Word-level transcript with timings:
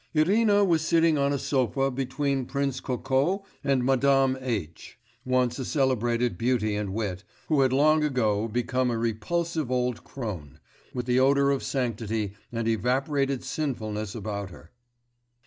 Irina 0.15 0.65
was 0.65 0.81
sitting 0.81 1.19
on 1.19 1.31
a 1.31 1.37
sofa 1.37 1.91
between 1.91 2.47
Prince 2.47 2.79
Kokó 2.81 3.43
and 3.63 3.85
Madame 3.85 4.35
H., 4.41 4.97
once 5.25 5.59
a 5.59 5.63
celebrated 5.63 6.39
beauty 6.39 6.73
and 6.75 6.91
wit, 6.91 7.23
who 7.49 7.61
had 7.61 7.71
long 7.71 8.03
ago 8.03 8.47
become 8.47 8.89
a 8.89 8.97
repulsive 8.97 9.69
old 9.69 10.03
crone, 10.03 10.59
with 10.91 11.05
the 11.05 11.19
odour 11.19 11.51
of 11.51 11.61
sanctity 11.61 12.33
and 12.51 12.67
evaporated 12.67 13.43
sinfulness 13.43 14.15
about 14.15 14.49
her. 14.49 14.71